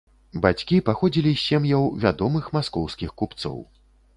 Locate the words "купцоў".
3.21-3.63